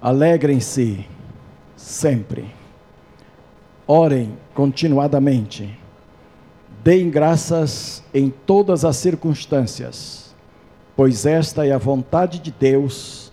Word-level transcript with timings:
Alegrem-se 0.00 1.04
sempre. 1.76 2.46
Orem 3.84 4.36
continuadamente. 4.54 5.76
Deem 6.84 7.10
graças 7.10 8.04
em 8.14 8.30
todas 8.30 8.84
as 8.84 8.96
circunstâncias, 8.96 10.34
pois 10.94 11.26
esta 11.26 11.66
é 11.66 11.72
a 11.72 11.78
vontade 11.78 12.38
de 12.38 12.52
Deus 12.52 13.32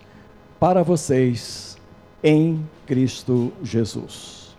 para 0.60 0.82
vocês 0.82 1.78
em 2.24 2.68
Cristo 2.88 3.54
Jesus. 3.62 4.56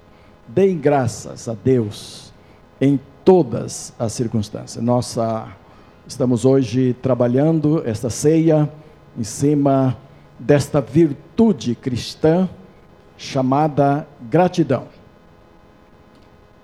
Deem 0.47 0.79
graças 0.79 1.49
a 1.49 1.55
Deus 1.55 2.33
em 2.81 3.01
todas 3.25 3.93
as 3.99 4.13
circunstâncias. 4.13 4.83
Nossa 4.85 5.49
estamos 6.07 6.45
hoje 6.45 6.95
trabalhando 7.03 7.83
esta 7.85 8.09
ceia 8.09 8.71
em 9.19 9.25
cima 9.25 9.99
desta 10.39 10.81
virtude 10.81 11.75
cristã 11.75 12.49
chamada 13.17 14.07
gratidão. 14.21 14.89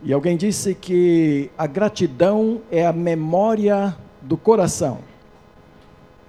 E 0.02 0.12
alguém 0.12 0.36
disse 0.36 0.74
que 0.74 1.50
a 1.56 1.66
gratidão 1.66 2.60
é 2.70 2.84
a 2.84 2.92
memória 2.92 3.96
do 4.20 4.36
coração. 4.36 4.98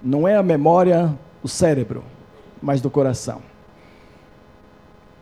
Não 0.02 0.28
é 0.28 0.36
a 0.36 0.42
memória 0.42 1.18
do 1.42 1.48
cérebro, 1.48 2.04
mas 2.62 2.80
do 2.80 2.88
coração. 2.88 3.42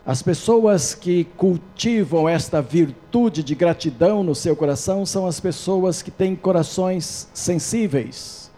As 0.05 0.21
pessoas 0.21 0.95
que 0.95 1.25
cultivam 1.37 2.29
esta 2.29 2.61
virtude 2.61 3.43
de 3.43 3.55
gratidão 3.55 4.23
no 4.23 4.35
seu 4.35 4.55
coração 4.57 5.07
são 5.07 5.27
as 5.27 5.39
pessoas 5.39 6.03
que 6.03 6.11
têm 6.11 6.35
corações 6.35 7.29
sensíveis, 7.33 8.51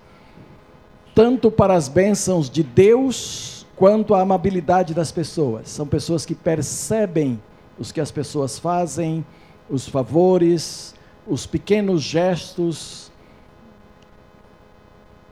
tanto 1.14 1.50
para 1.50 1.74
as 1.74 1.86
bênçãos 1.86 2.48
de 2.48 2.62
Deus 2.62 3.53
quanto 3.76 4.14
à 4.14 4.20
amabilidade 4.20 4.94
das 4.94 5.10
pessoas. 5.10 5.68
São 5.68 5.86
pessoas 5.86 6.24
que 6.24 6.34
percebem 6.34 7.40
os 7.78 7.90
que 7.90 8.00
as 8.00 8.10
pessoas 8.10 8.58
fazem, 8.58 9.24
os 9.68 9.88
favores, 9.88 10.94
os 11.26 11.46
pequenos 11.46 12.02
gestos, 12.02 13.10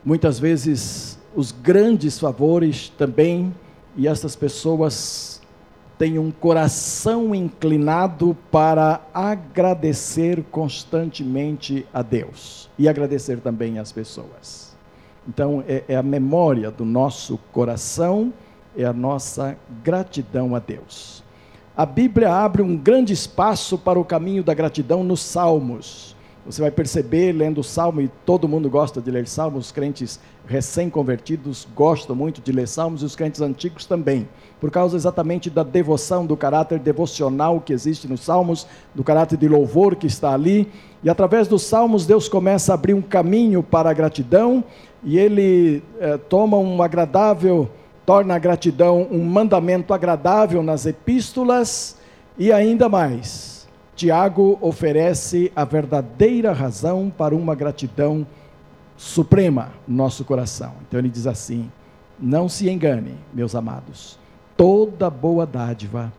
muitas 0.04 0.38
vezes 0.38 1.18
os 1.34 1.52
grandes 1.52 2.18
favores 2.18 2.88
também, 2.90 3.54
e 3.96 4.08
essas 4.08 4.34
pessoas 4.34 5.40
têm 5.98 6.18
um 6.18 6.30
coração 6.30 7.34
inclinado 7.34 8.36
para 8.50 9.00
agradecer 9.14 10.42
constantemente 10.50 11.86
a 11.92 12.02
Deus 12.02 12.68
e 12.78 12.88
agradecer 12.88 13.38
também 13.38 13.78
às 13.78 13.92
pessoas. 13.92 14.71
Então, 15.28 15.62
é, 15.66 15.84
é 15.88 15.96
a 15.96 16.02
memória 16.02 16.70
do 16.70 16.84
nosso 16.84 17.38
coração, 17.52 18.32
é 18.76 18.84
a 18.84 18.92
nossa 18.92 19.56
gratidão 19.82 20.54
a 20.54 20.58
Deus 20.58 21.22
a 21.76 21.86
Bíblia 21.86 22.32
abre 22.32 22.60
um 22.60 22.76
grande 22.76 23.12
espaço 23.12 23.78
para 23.78 23.98
o 23.98 24.04
caminho 24.04 24.44
da 24.44 24.52
gratidão 24.52 25.02
nos 25.02 25.22
Salmos. 25.22 26.14
Você 26.44 26.60
vai 26.60 26.70
perceber 26.70 27.32
lendo 27.32 27.60
o 27.60 27.64
Salmo, 27.64 28.00
e 28.00 28.08
todo 28.26 28.48
mundo 28.48 28.68
gosta 28.68 29.00
de 29.00 29.10
ler 29.10 29.28
Salmos, 29.28 29.66
os 29.66 29.72
crentes 29.72 30.18
recém-convertidos 30.46 31.68
gostam 31.74 32.16
muito 32.16 32.40
de 32.40 32.50
ler 32.50 32.66
Salmos, 32.66 33.02
e 33.02 33.04
os 33.04 33.14
crentes 33.14 33.40
antigos 33.40 33.86
também, 33.86 34.28
por 34.60 34.70
causa 34.70 34.96
exatamente 34.96 35.48
da 35.48 35.62
devoção, 35.62 36.26
do 36.26 36.36
caráter 36.36 36.80
devocional 36.80 37.60
que 37.60 37.72
existe 37.72 38.08
nos 38.08 38.22
Salmos, 38.22 38.66
do 38.92 39.04
caráter 39.04 39.36
de 39.38 39.46
louvor 39.46 39.94
que 39.94 40.06
está 40.06 40.34
ali. 40.34 40.68
E 41.04 41.08
através 41.08 41.46
dos 41.46 41.62
Salmos, 41.62 42.06
Deus 42.06 42.28
começa 42.28 42.72
a 42.72 42.74
abrir 42.74 42.94
um 42.94 43.02
caminho 43.02 43.62
para 43.62 43.90
a 43.90 43.94
gratidão, 43.94 44.64
e 45.04 45.18
ele 45.18 45.82
eh, 46.00 46.18
toma 46.28 46.56
um 46.56 46.82
agradável 46.82 47.68
torna 48.04 48.34
a 48.34 48.38
gratidão 48.38 49.06
um 49.10 49.24
mandamento 49.24 49.94
agradável 49.94 50.62
nas 50.62 50.86
epístolas 50.86 51.96
e 52.36 52.52
ainda 52.52 52.88
mais. 52.88 53.61
Tiago 53.94 54.58
oferece 54.60 55.52
a 55.54 55.64
verdadeira 55.64 56.52
razão 56.52 57.12
para 57.16 57.34
uma 57.34 57.54
gratidão 57.54 58.26
suprema 58.96 59.72
no 59.86 59.96
nosso 59.96 60.24
coração. 60.24 60.72
Então 60.86 60.98
ele 60.98 61.08
diz 61.08 61.26
assim: 61.26 61.70
Não 62.18 62.48
se 62.48 62.68
engane, 62.68 63.14
meus 63.32 63.54
amados, 63.54 64.18
toda 64.56 65.10
boa 65.10 65.46
dádiva, 65.46 66.12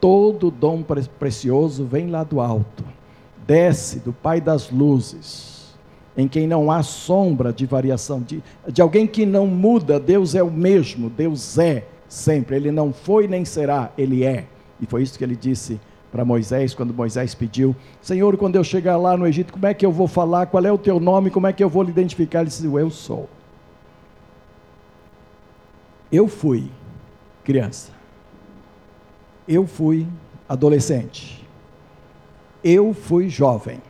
todo 0.00 0.50
dom 0.50 0.82
precioso 1.18 1.84
vem 1.84 2.08
lá 2.08 2.24
do 2.24 2.40
alto, 2.40 2.84
desce 3.46 3.98
do 3.98 4.12
Pai 4.12 4.40
das 4.40 4.70
luzes 4.70 5.58
em 6.18 6.26
quem 6.26 6.48
não 6.48 6.68
há 6.68 6.82
sombra 6.82 7.52
de 7.52 7.64
variação, 7.64 8.20
de, 8.20 8.42
de 8.66 8.82
alguém 8.82 9.06
que 9.06 9.24
não 9.24 9.46
muda, 9.46 10.00
Deus 10.00 10.34
é 10.34 10.42
o 10.42 10.50
mesmo, 10.50 11.08
Deus 11.08 11.56
é 11.58 11.84
sempre, 12.08 12.56
ele 12.56 12.72
não 12.72 12.92
foi 12.92 13.28
nem 13.28 13.44
será, 13.44 13.92
ele 13.96 14.24
é. 14.24 14.44
E 14.80 14.86
foi 14.86 15.04
isso 15.04 15.16
que 15.16 15.22
ele 15.22 15.36
disse 15.36 15.80
para 16.10 16.24
Moisés, 16.24 16.74
quando 16.74 16.94
Moisés 16.94 17.34
pediu: 17.34 17.74
Senhor, 18.00 18.36
quando 18.36 18.56
eu 18.56 18.64
chegar 18.64 18.96
lá 18.96 19.16
no 19.16 19.26
Egito, 19.26 19.52
como 19.52 19.66
é 19.66 19.74
que 19.74 19.84
eu 19.84 19.92
vou 19.92 20.08
falar? 20.08 20.46
Qual 20.46 20.64
é 20.64 20.72
o 20.72 20.78
teu 20.78 20.98
nome? 20.98 21.30
Como 21.30 21.46
é 21.46 21.52
que 21.52 21.62
eu 21.62 21.68
vou 21.68 21.82
lhe 21.82 21.90
identificar? 21.90 22.40
Ele 22.40 22.48
disse: 22.48 22.64
Eu 22.64 22.90
sou. 22.90 23.28
Eu 26.10 26.26
fui 26.26 26.70
criança. 27.44 27.92
Eu 29.46 29.66
fui 29.66 30.06
adolescente. 30.48 31.46
Eu 32.64 32.92
fui 32.92 33.28
jovem. 33.28 33.80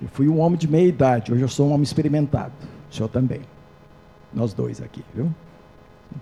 Eu 0.00 0.08
fui 0.08 0.28
um 0.28 0.40
homem 0.40 0.58
de 0.58 0.68
meia 0.68 0.86
idade, 0.86 1.32
hoje 1.32 1.42
eu 1.42 1.48
sou 1.48 1.68
um 1.68 1.72
homem 1.72 1.82
experimentado. 1.82 2.52
O 2.90 2.94
senhor 2.94 3.08
também. 3.08 3.40
Nós 4.32 4.52
dois 4.52 4.82
aqui, 4.82 5.02
viu? 5.14 5.34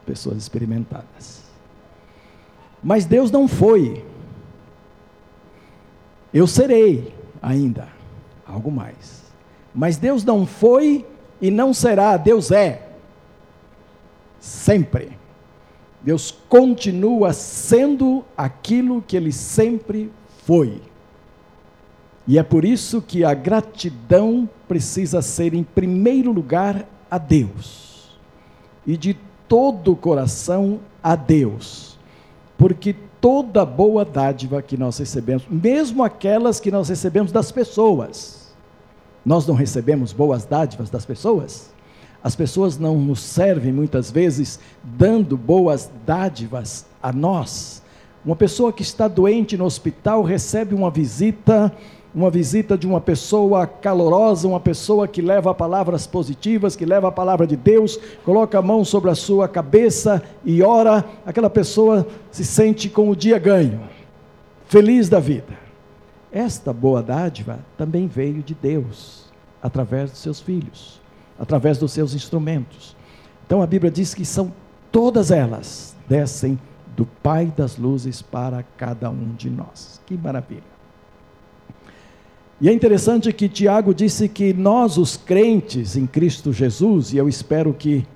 Pessoas 0.06 0.36
experimentadas. 0.36 1.44
Mas 2.84 3.06
Deus 3.06 3.30
não 3.30 3.48
foi. 3.48 4.04
Eu 6.32 6.46
serei 6.46 7.14
ainda 7.40 7.88
algo 8.46 8.70
mais. 8.70 9.24
Mas 9.74 9.96
Deus 9.96 10.22
não 10.22 10.44
foi 10.44 11.06
e 11.40 11.50
não 11.50 11.72
será, 11.72 12.18
Deus 12.18 12.50
é. 12.50 12.90
Sempre. 14.38 15.16
Deus 16.02 16.30
continua 16.48 17.32
sendo 17.32 18.22
aquilo 18.36 19.00
que 19.00 19.16
ele 19.16 19.32
sempre 19.32 20.12
foi. 20.44 20.82
E 22.26 22.38
é 22.38 22.42
por 22.42 22.66
isso 22.66 23.00
que 23.00 23.24
a 23.24 23.32
gratidão 23.32 24.48
precisa 24.68 25.22
ser, 25.22 25.54
em 25.54 25.64
primeiro 25.64 26.30
lugar, 26.30 26.86
a 27.10 27.16
Deus. 27.16 28.18
E 28.86 28.96
de 28.96 29.16
todo 29.48 29.92
o 29.92 29.96
coração 29.96 30.80
a 31.02 31.16
Deus. 31.16 31.93
Porque 32.56 32.94
toda 33.20 33.64
boa 33.64 34.04
dádiva 34.04 34.62
que 34.62 34.76
nós 34.76 34.98
recebemos, 34.98 35.44
mesmo 35.50 36.02
aquelas 36.02 36.60
que 36.60 36.70
nós 36.70 36.88
recebemos 36.88 37.32
das 37.32 37.50
pessoas, 37.50 38.52
nós 39.24 39.46
não 39.46 39.54
recebemos 39.54 40.12
boas 40.12 40.44
dádivas 40.44 40.90
das 40.90 41.04
pessoas? 41.04 41.72
As 42.22 42.34
pessoas 42.34 42.78
não 42.78 42.96
nos 42.98 43.20
servem 43.20 43.72
muitas 43.72 44.10
vezes 44.10 44.58
dando 44.82 45.36
boas 45.36 45.90
dádivas 46.06 46.86
a 47.02 47.12
nós. 47.12 47.82
Uma 48.24 48.34
pessoa 48.34 48.72
que 48.72 48.82
está 48.82 49.06
doente 49.06 49.56
no 49.56 49.66
hospital 49.66 50.22
recebe 50.22 50.74
uma 50.74 50.90
visita 50.90 51.70
uma 52.14 52.30
visita 52.30 52.78
de 52.78 52.86
uma 52.86 53.00
pessoa 53.00 53.66
calorosa, 53.66 54.46
uma 54.46 54.60
pessoa 54.60 55.08
que 55.08 55.20
leva 55.20 55.52
palavras 55.52 56.06
positivas, 56.06 56.76
que 56.76 56.86
leva 56.86 57.08
a 57.08 57.12
palavra 57.12 57.46
de 57.46 57.56
Deus, 57.56 57.98
coloca 58.24 58.58
a 58.58 58.62
mão 58.62 58.84
sobre 58.84 59.10
a 59.10 59.14
sua 59.14 59.48
cabeça 59.48 60.22
e 60.44 60.62
ora, 60.62 61.04
aquela 61.26 61.50
pessoa 61.50 62.06
se 62.30 62.44
sente 62.44 62.88
com 62.88 63.10
o 63.10 63.16
dia 63.16 63.38
ganho, 63.38 63.80
feliz 64.66 65.08
da 65.08 65.18
vida. 65.18 65.58
Esta 66.30 66.72
boa 66.72 67.02
dádiva 67.02 67.58
também 67.76 68.06
veio 68.06 68.42
de 68.42 68.54
Deus, 68.54 69.24
através 69.60 70.10
dos 70.10 70.20
seus 70.20 70.40
filhos, 70.40 71.00
através 71.38 71.78
dos 71.78 71.90
seus 71.90 72.14
instrumentos. 72.14 72.94
Então 73.46 73.60
a 73.60 73.66
Bíblia 73.66 73.90
diz 73.90 74.14
que 74.14 74.24
são 74.24 74.52
todas 74.92 75.30
elas 75.30 75.96
descem 76.08 76.58
do 76.96 77.06
Pai 77.06 77.52
das 77.56 77.76
luzes 77.76 78.22
para 78.22 78.64
cada 78.76 79.10
um 79.10 79.34
de 79.34 79.50
nós. 79.50 80.00
Que 80.06 80.16
maravilha. 80.16 80.73
E 82.60 82.68
é 82.68 82.72
interessante 82.72 83.32
que 83.32 83.48
Tiago 83.48 83.92
disse 83.92 84.28
que 84.28 84.52
nós, 84.52 84.96
os 84.96 85.16
crentes 85.16 85.96
em 85.96 86.06
Cristo 86.06 86.52
Jesus, 86.52 87.12
e 87.12 87.16
eu 87.16 87.28
espero 87.28 87.74
que 87.74 88.06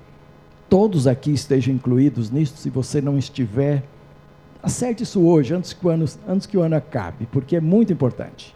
todos 0.68 1.06
aqui 1.06 1.32
estejam 1.32 1.74
incluídos 1.74 2.30
nisso, 2.30 2.54
se 2.56 2.70
você 2.70 3.00
não 3.00 3.18
estiver, 3.18 3.82
acerte 4.62 5.02
isso 5.02 5.20
hoje, 5.20 5.54
antes 5.54 5.72
que 5.72 5.86
o 5.86 5.90
ano, 5.90 6.04
antes 6.28 6.46
que 6.46 6.56
o 6.56 6.62
ano 6.62 6.76
acabe, 6.76 7.26
porque 7.32 7.56
é 7.56 7.60
muito 7.60 7.92
importante. 7.92 8.54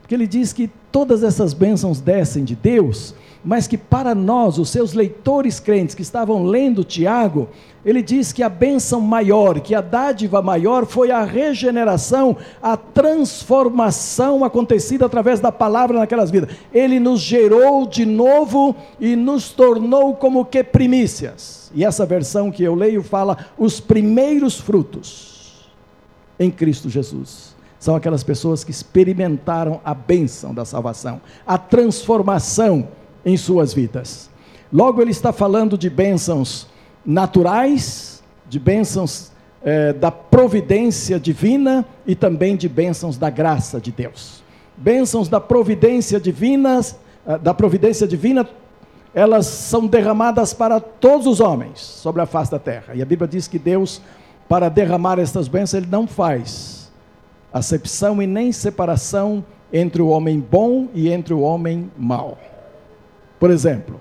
Porque 0.00 0.14
ele 0.14 0.26
diz 0.26 0.54
que 0.54 0.70
todas 0.90 1.22
essas 1.22 1.52
bênçãos 1.52 2.00
descem 2.00 2.42
de 2.42 2.54
Deus, 2.54 3.14
mas 3.44 3.66
que 3.66 3.78
para 3.78 4.14
nós, 4.14 4.58
os 4.58 4.70
seus 4.70 4.92
leitores 4.92 5.60
crentes 5.60 5.94
que 5.94 6.02
estavam 6.02 6.44
lendo 6.44 6.84
Tiago, 6.84 7.48
ele 7.84 8.02
diz 8.02 8.32
que 8.32 8.42
a 8.42 8.48
bênção 8.48 9.00
maior, 9.00 9.60
que 9.60 9.74
a 9.74 9.80
dádiva 9.80 10.42
maior 10.42 10.84
foi 10.84 11.10
a 11.10 11.24
regeneração, 11.24 12.36
a 12.62 12.76
transformação 12.76 14.44
acontecida 14.44 15.06
através 15.06 15.40
da 15.40 15.52
palavra 15.52 15.98
naquelas 15.98 16.30
vidas. 16.30 16.50
Ele 16.72 16.98
nos 16.98 17.20
gerou 17.20 17.86
de 17.86 18.04
novo 18.04 18.74
e 19.00 19.14
nos 19.14 19.50
tornou 19.50 20.14
como 20.14 20.44
que 20.44 20.62
primícias. 20.64 21.70
E 21.74 21.84
essa 21.84 22.04
versão 22.04 22.50
que 22.50 22.62
eu 22.62 22.74
leio 22.74 23.02
fala 23.02 23.38
os 23.56 23.80
primeiros 23.80 24.58
frutos 24.58 25.68
em 26.38 26.50
Cristo 26.50 26.90
Jesus. 26.90 27.56
São 27.78 27.94
aquelas 27.94 28.24
pessoas 28.24 28.64
que 28.64 28.72
experimentaram 28.72 29.80
a 29.84 29.94
bênção 29.94 30.52
da 30.52 30.64
salvação, 30.64 31.20
a 31.46 31.56
transformação 31.56 32.88
em 33.24 33.36
suas 33.36 33.72
vidas. 33.72 34.30
Logo, 34.72 35.00
ele 35.00 35.10
está 35.10 35.32
falando 35.32 35.78
de 35.78 35.88
bênçãos 35.88 36.66
naturais, 37.04 38.22
de 38.48 38.58
bênçãos 38.58 39.30
é, 39.62 39.92
da 39.92 40.10
providência 40.10 41.18
divina 41.18 41.84
e 42.06 42.14
também 42.14 42.56
de 42.56 42.68
bênçãos 42.68 43.16
da 43.16 43.30
graça 43.30 43.80
de 43.80 43.90
Deus. 43.90 44.42
Bênçãos 44.76 45.28
da 45.28 45.40
providência 45.40 46.20
divina, 46.20 46.80
eh, 47.26 47.38
da 47.38 47.52
providência 47.52 48.06
divina, 48.06 48.48
elas 49.12 49.46
são 49.46 49.86
derramadas 49.86 50.54
para 50.54 50.78
todos 50.78 51.26
os 51.26 51.40
homens 51.40 51.80
sobre 51.80 52.22
a 52.22 52.26
face 52.26 52.50
da 52.52 52.58
terra. 52.60 52.94
E 52.94 53.02
a 53.02 53.04
Bíblia 53.04 53.26
diz 53.26 53.48
que 53.48 53.58
Deus, 53.58 54.00
para 54.48 54.68
derramar 54.68 55.18
estas 55.18 55.48
bênçãos, 55.48 55.82
Ele 55.82 55.90
não 55.90 56.06
faz 56.06 56.92
acepção 57.52 58.22
e 58.22 58.26
nem 58.26 58.52
separação 58.52 59.44
entre 59.72 60.00
o 60.00 60.08
homem 60.08 60.38
bom 60.38 60.86
e 60.94 61.10
entre 61.10 61.34
o 61.34 61.40
homem 61.40 61.90
mau. 61.98 62.38
Por 63.38 63.50
exemplo, 63.50 64.00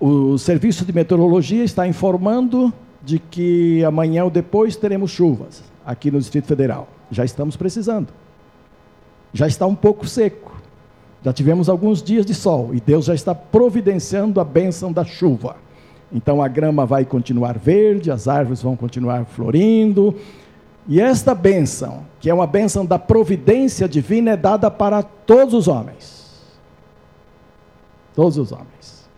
o 0.00 0.38
serviço 0.38 0.84
de 0.84 0.92
meteorologia 0.92 1.64
está 1.64 1.86
informando 1.86 2.72
de 3.02 3.18
que 3.18 3.82
amanhã 3.84 4.24
ou 4.24 4.30
depois 4.30 4.76
teremos 4.76 5.10
chuvas 5.10 5.62
aqui 5.84 6.10
no 6.10 6.18
Distrito 6.18 6.46
Federal. 6.46 6.88
Já 7.10 7.24
estamos 7.24 7.56
precisando. 7.56 8.08
Já 9.32 9.46
está 9.46 9.66
um 9.66 9.74
pouco 9.74 10.06
seco. 10.06 10.56
Já 11.24 11.32
tivemos 11.32 11.68
alguns 11.68 12.02
dias 12.02 12.24
de 12.24 12.34
sol 12.34 12.70
e 12.74 12.80
Deus 12.80 13.06
já 13.06 13.14
está 13.14 13.34
providenciando 13.34 14.40
a 14.40 14.44
bênção 14.44 14.92
da 14.92 15.04
chuva. 15.04 15.56
Então 16.12 16.42
a 16.42 16.48
grama 16.48 16.86
vai 16.86 17.04
continuar 17.04 17.58
verde, 17.58 18.10
as 18.10 18.28
árvores 18.28 18.62
vão 18.62 18.76
continuar 18.76 19.24
florindo. 19.24 20.14
E 20.86 21.00
esta 21.00 21.34
bênção, 21.34 22.04
que 22.20 22.30
é 22.30 22.34
uma 22.34 22.46
bênção 22.46 22.86
da 22.86 22.98
providência 22.98 23.88
divina, 23.88 24.30
é 24.32 24.36
dada 24.36 24.70
para 24.70 25.02
todos 25.02 25.54
os 25.54 25.68
homens. 25.68 26.17
Todos 28.18 28.36
os 28.36 28.50
homens. 28.50 29.08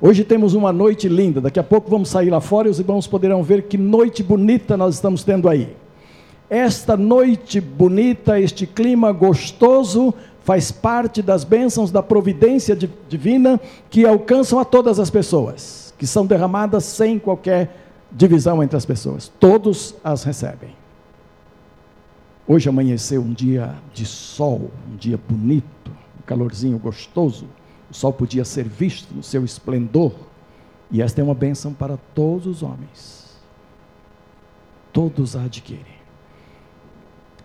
Hoje 0.00 0.22
temos 0.22 0.54
uma 0.54 0.72
noite 0.72 1.08
linda, 1.08 1.40
daqui 1.40 1.58
a 1.58 1.64
pouco 1.64 1.90
vamos 1.90 2.10
sair 2.10 2.30
lá 2.30 2.40
fora 2.40 2.68
e 2.68 2.70
os 2.70 2.78
irmãos 2.78 3.08
poderão 3.08 3.42
ver 3.42 3.64
que 3.64 3.76
noite 3.76 4.22
bonita 4.22 4.76
nós 4.76 4.94
estamos 4.94 5.24
tendo 5.24 5.48
aí. 5.48 5.76
Esta 6.48 6.96
noite 6.96 7.60
bonita, 7.60 8.38
este 8.38 8.68
clima 8.68 9.10
gostoso, 9.10 10.14
faz 10.44 10.70
parte 10.70 11.22
das 11.22 11.42
bênçãos 11.42 11.90
da 11.90 12.04
providência 12.04 12.78
divina 13.08 13.60
que 13.90 14.06
alcançam 14.06 14.60
a 14.60 14.64
todas 14.64 15.00
as 15.00 15.10
pessoas, 15.10 15.92
que 15.98 16.06
são 16.06 16.24
derramadas 16.24 16.84
sem 16.84 17.18
qualquer 17.18 17.76
divisão 18.12 18.62
entre 18.62 18.76
as 18.76 18.86
pessoas. 18.86 19.26
Todos 19.40 19.92
as 20.04 20.22
recebem. 20.22 20.70
Hoje 22.46 22.68
amanheceu 22.68 23.22
um 23.22 23.32
dia 23.32 23.74
de 23.92 24.06
sol, 24.06 24.70
um 24.88 24.94
dia 24.94 25.18
bonito, 25.28 25.90
um 26.16 26.22
calorzinho 26.24 26.78
gostoso. 26.78 27.48
O 27.94 27.96
sol 27.96 28.12
podia 28.12 28.44
ser 28.44 28.68
visto 28.68 29.14
no 29.14 29.22
seu 29.22 29.44
esplendor. 29.44 30.12
E 30.90 31.00
esta 31.00 31.20
é 31.20 31.24
uma 31.24 31.32
bênção 31.34 31.72
para 31.72 31.96
todos 32.12 32.44
os 32.44 32.60
homens. 32.60 33.40
Todos 34.92 35.36
a 35.36 35.44
adquirem. 35.44 35.94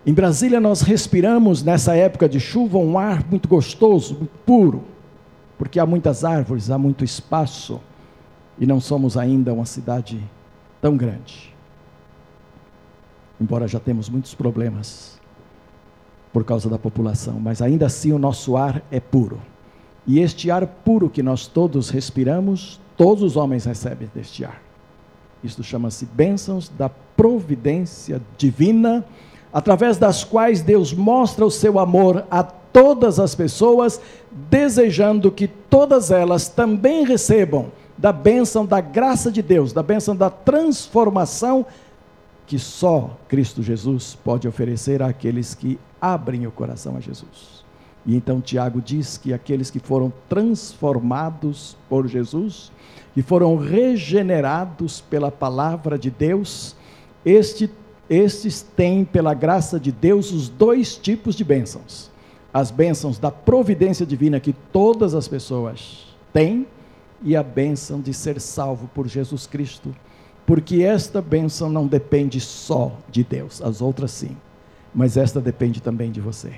Em 0.04 0.12
Brasília, 0.12 0.60
nós 0.60 0.80
respiramos 0.80 1.62
nessa 1.62 1.94
época 1.94 2.28
de 2.28 2.40
chuva 2.40 2.78
um 2.78 2.98
ar 2.98 3.24
muito 3.30 3.48
gostoso, 3.48 4.16
muito 4.16 4.36
puro, 4.44 4.82
porque 5.56 5.78
há 5.78 5.86
muitas 5.86 6.24
árvores, 6.24 6.68
há 6.68 6.76
muito 6.76 7.04
espaço 7.04 7.80
e 8.58 8.66
não 8.66 8.80
somos 8.80 9.16
ainda 9.16 9.52
uma 9.52 9.66
cidade 9.66 10.20
tão 10.80 10.96
grande. 10.96 11.54
Embora 13.40 13.68
já 13.68 13.78
temos 13.78 14.08
muitos 14.08 14.34
problemas 14.34 15.16
por 16.32 16.44
causa 16.44 16.68
da 16.68 16.78
população, 16.78 17.38
mas 17.38 17.62
ainda 17.62 17.86
assim 17.86 18.10
o 18.10 18.18
nosso 18.18 18.56
ar 18.56 18.82
é 18.90 18.98
puro. 18.98 19.40
E 20.10 20.18
este 20.18 20.50
ar 20.50 20.66
puro 20.66 21.08
que 21.08 21.22
nós 21.22 21.46
todos 21.46 21.88
respiramos, 21.88 22.80
todos 22.96 23.22
os 23.22 23.36
homens 23.36 23.64
recebem 23.64 24.10
deste 24.12 24.44
ar. 24.44 24.60
Isto 25.40 25.62
chama-se 25.62 26.04
bênçãos 26.04 26.68
da 26.68 26.88
providência 26.88 28.20
divina, 28.36 29.04
através 29.52 29.98
das 29.98 30.24
quais 30.24 30.62
Deus 30.62 30.92
mostra 30.92 31.46
o 31.46 31.50
seu 31.50 31.78
amor 31.78 32.24
a 32.28 32.42
todas 32.42 33.20
as 33.20 33.36
pessoas, 33.36 34.00
desejando 34.50 35.30
que 35.30 35.46
todas 35.46 36.10
elas 36.10 36.48
também 36.48 37.04
recebam 37.04 37.66
da 37.96 38.10
bênção 38.10 38.66
da 38.66 38.80
graça 38.80 39.30
de 39.30 39.42
Deus, 39.42 39.72
da 39.72 39.82
bênção 39.82 40.16
da 40.16 40.28
transformação 40.28 41.64
que 42.48 42.58
só 42.58 43.16
Cristo 43.28 43.62
Jesus 43.62 44.18
pode 44.24 44.48
oferecer 44.48 45.04
àqueles 45.04 45.54
que 45.54 45.78
abrem 46.00 46.48
o 46.48 46.50
coração 46.50 46.96
a 46.96 47.00
Jesus. 47.00 47.59
E 48.06 48.16
então 48.16 48.40
Tiago 48.40 48.80
diz 48.80 49.18
que 49.18 49.32
aqueles 49.32 49.70
que 49.70 49.78
foram 49.78 50.12
transformados 50.28 51.76
por 51.88 52.06
Jesus, 52.08 52.72
que 53.14 53.22
foram 53.22 53.56
regenerados 53.56 55.00
pela 55.00 55.30
palavra 55.30 55.98
de 55.98 56.10
Deus, 56.10 56.74
este, 57.24 57.70
estes 58.08 58.62
têm, 58.62 59.04
pela 59.04 59.34
graça 59.34 59.78
de 59.78 59.92
Deus, 59.92 60.32
os 60.32 60.48
dois 60.48 60.96
tipos 60.96 61.34
de 61.34 61.44
bênçãos: 61.44 62.10
as 62.52 62.70
bênçãos 62.70 63.18
da 63.18 63.30
providência 63.30 64.06
divina 64.06 64.40
que 64.40 64.54
todas 64.72 65.14
as 65.14 65.28
pessoas 65.28 66.06
têm, 66.32 66.66
e 67.22 67.36
a 67.36 67.42
bênção 67.42 68.00
de 68.00 68.14
ser 68.14 68.40
salvo 68.40 68.88
por 68.94 69.06
Jesus 69.06 69.46
Cristo, 69.46 69.94
porque 70.46 70.82
esta 70.82 71.20
bênção 71.20 71.68
não 71.68 71.86
depende 71.86 72.40
só 72.40 72.92
de 73.10 73.22
Deus, 73.22 73.60
as 73.60 73.82
outras 73.82 74.10
sim, 74.10 74.36
mas 74.94 75.18
esta 75.18 75.38
depende 75.38 75.82
também 75.82 76.10
de 76.10 76.20
você. 76.20 76.54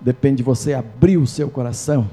Depende 0.00 0.38
de 0.38 0.42
você 0.42 0.72
abrir 0.72 1.16
o 1.18 1.26
seu 1.26 1.50
coração 1.50 2.08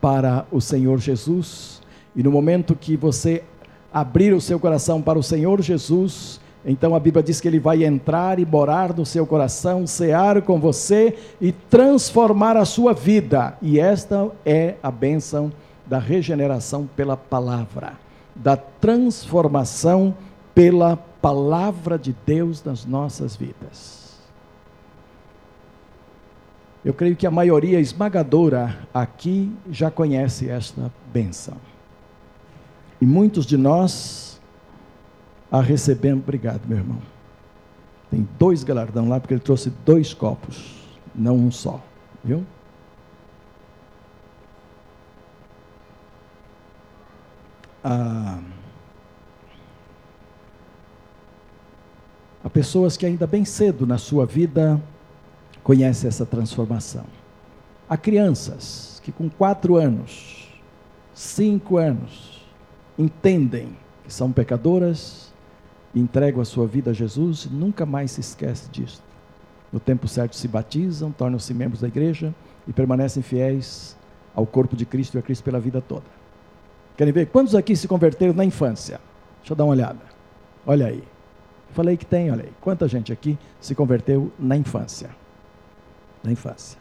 para 0.00 0.46
o 0.50 0.60
Senhor 0.60 0.98
Jesus. 0.98 1.82
E 2.16 2.22
no 2.22 2.30
momento 2.30 2.74
que 2.74 2.96
você 2.96 3.44
abrir 3.92 4.32
o 4.32 4.40
seu 4.40 4.58
coração 4.58 5.02
para 5.02 5.18
o 5.18 5.22
Senhor 5.22 5.60
Jesus, 5.60 6.40
então 6.64 6.94
a 6.94 7.00
Bíblia 7.00 7.22
diz 7.22 7.40
que 7.40 7.48
ele 7.48 7.58
vai 7.58 7.84
entrar 7.84 8.38
e 8.38 8.46
morar 8.46 8.94
no 8.94 9.04
seu 9.04 9.26
coração, 9.26 9.86
cear 9.86 10.42
com 10.42 10.60
você 10.60 11.16
e 11.40 11.52
transformar 11.52 12.56
a 12.56 12.64
sua 12.64 12.92
vida. 12.92 13.56
E 13.60 13.78
esta 13.78 14.30
é 14.44 14.76
a 14.82 14.90
bênção 14.90 15.52
da 15.86 15.98
regeneração 15.98 16.88
pela 16.96 17.16
palavra, 17.16 17.94
da 18.34 18.56
transformação 18.56 20.14
pela 20.54 20.96
palavra 20.96 21.98
de 21.98 22.14
Deus 22.24 22.62
nas 22.62 22.84
nossas 22.84 23.36
vidas. 23.36 23.99
Eu 26.84 26.94
creio 26.94 27.14
que 27.14 27.26
a 27.26 27.30
maioria 27.30 27.78
esmagadora 27.78 28.78
aqui 28.92 29.52
já 29.70 29.90
conhece 29.90 30.48
esta 30.48 30.90
benção. 31.12 31.56
E 33.00 33.06
muitos 33.06 33.44
de 33.44 33.56
nós 33.56 34.40
a 35.50 35.60
recebemos. 35.60 36.22
Obrigado, 36.22 36.66
meu 36.66 36.78
irmão. 36.78 36.98
Tem 38.10 38.26
dois 38.38 38.64
galardão 38.64 39.08
lá, 39.08 39.20
porque 39.20 39.34
ele 39.34 39.40
trouxe 39.40 39.70
dois 39.84 40.14
copos, 40.14 40.74
não 41.14 41.36
um 41.36 41.50
só. 41.50 41.82
Viu? 42.24 42.44
Ah, 47.84 48.38
há 52.44 52.50
pessoas 52.50 52.96
que 52.96 53.06
ainda 53.06 53.26
bem 53.26 53.44
cedo 53.44 53.86
na 53.86 53.96
sua 53.96 54.26
vida 54.26 54.80
conhece 55.62 56.06
essa 56.06 56.26
transformação. 56.26 57.04
Há 57.88 57.96
crianças 57.96 59.00
que 59.02 59.12
com 59.12 59.28
quatro 59.28 59.76
anos, 59.76 60.48
cinco 61.14 61.76
anos, 61.76 62.46
entendem 62.98 63.76
que 64.04 64.12
são 64.12 64.30
pecadoras, 64.30 65.32
entregam 65.94 66.40
a 66.40 66.44
sua 66.44 66.66
vida 66.66 66.90
a 66.90 66.94
Jesus 66.94 67.44
e 67.44 67.48
nunca 67.48 67.84
mais 67.84 68.12
se 68.12 68.20
esquece 68.20 68.70
disso. 68.70 69.02
No 69.72 69.80
tempo 69.80 70.08
certo 70.08 70.36
se 70.36 70.48
batizam, 70.48 71.12
tornam-se 71.12 71.54
membros 71.54 71.80
da 71.80 71.88
igreja 71.88 72.34
e 72.66 72.72
permanecem 72.72 73.22
fiéis 73.22 73.96
ao 74.34 74.46
corpo 74.46 74.76
de 74.76 74.84
Cristo 74.84 75.16
e 75.16 75.18
a 75.18 75.22
Cristo 75.22 75.44
pela 75.44 75.60
vida 75.60 75.80
toda. 75.80 76.04
Querem 76.96 77.12
ver? 77.12 77.26
Quantos 77.26 77.54
aqui 77.54 77.74
se 77.74 77.88
converteram 77.88 78.34
na 78.34 78.44
infância? 78.44 79.00
Deixa 79.38 79.52
eu 79.52 79.56
dar 79.56 79.64
uma 79.64 79.72
olhada. 79.72 80.00
Olha 80.66 80.86
aí. 80.86 81.02
Falei 81.72 81.96
que 81.96 82.04
tem, 82.04 82.30
olha 82.30 82.44
aí. 82.44 82.52
Quanta 82.60 82.86
gente 82.86 83.12
aqui 83.12 83.38
se 83.60 83.74
converteu 83.74 84.30
na 84.38 84.56
infância? 84.56 85.10
Na 86.22 86.30
infância. 86.32 86.78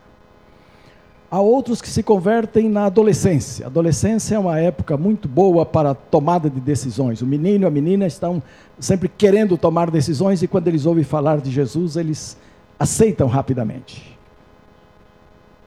Há 1.32 1.40
outros 1.40 1.80
que 1.80 1.88
se 1.88 2.02
convertem 2.02 2.68
na 2.68 2.86
adolescência. 2.86 3.66
A 3.66 3.70
adolescência 3.70 4.36
é 4.36 4.40
uma 4.40 4.60
época 4.60 4.98
muito 4.98 5.28
boa 5.28 5.64
para 5.64 5.92
a 5.92 5.96
tomada 5.96 6.50
de 6.50 6.60
decisões. 6.60 7.22
O 7.22 7.26
menino 7.26 7.66
e 7.66 7.68
a 7.68 7.70
menina 7.70 8.08
estão 8.08 8.42
sempre 8.80 9.08
querendo 9.08 9.56
tomar 9.56 9.92
decisões 9.92 10.42
e 10.42 10.48
quando 10.48 10.68
eles 10.68 10.88
ouvem 10.88 11.04
falar 11.04 11.40
de 11.40 11.52
Jesus, 11.52 11.98
eles 11.98 12.36
aceitam 12.80 13.28
rapidamente. 13.28 14.18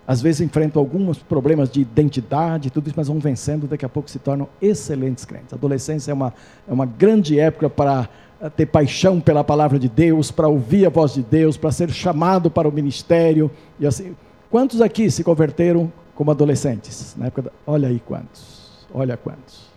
Às 0.04 0.20
vezes 0.20 0.40
enfrentam 0.40 0.82
alguns 0.82 1.18
problemas 1.18 1.70
de 1.70 1.80
identidade, 1.80 2.68
tudo 2.68 2.88
isso, 2.88 2.96
mas 2.96 3.06
vão 3.06 3.20
vencendo, 3.20 3.68
daqui 3.68 3.84
a 3.84 3.88
pouco 3.88 4.10
se 4.10 4.18
tornam 4.18 4.48
excelentes 4.60 5.24
crentes. 5.24 5.52
A 5.52 5.56
adolescência 5.56 6.10
é 6.10 6.14
uma, 6.14 6.34
é 6.66 6.72
uma 6.72 6.86
grande 6.86 7.38
época 7.38 7.70
para 7.70 8.08
ter 8.50 8.66
paixão 8.66 9.20
pela 9.20 9.44
palavra 9.44 9.78
de 9.78 9.88
Deus, 9.88 10.30
para 10.30 10.48
ouvir 10.48 10.86
a 10.86 10.90
voz 10.90 11.14
de 11.14 11.22
Deus, 11.22 11.56
para 11.56 11.70
ser 11.70 11.90
chamado 11.90 12.50
para 12.50 12.68
o 12.68 12.72
ministério 12.72 13.50
e 13.78 13.86
assim. 13.86 14.16
Quantos 14.50 14.80
aqui 14.80 15.10
se 15.10 15.24
converteram 15.24 15.90
como 16.14 16.30
adolescentes? 16.30 17.14
Na 17.16 17.26
época 17.26 17.42
da... 17.42 17.50
Olha 17.66 17.88
aí 17.88 18.00
quantos. 18.00 18.86
Olha 18.92 19.16
quantos. 19.16 19.70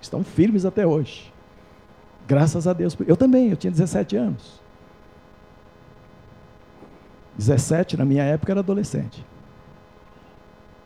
Estão 0.00 0.22
firmes 0.22 0.66
até 0.66 0.86
hoje. 0.86 1.32
Graças 2.28 2.66
a 2.66 2.72
Deus. 2.72 2.96
Eu 3.06 3.16
também, 3.16 3.50
eu 3.50 3.56
tinha 3.56 3.70
17 3.70 4.16
anos. 4.16 4.60
17 7.38 7.96
na 7.96 8.04
minha 8.04 8.22
época 8.22 8.52
era 8.52 8.60
adolescente. 8.60 9.24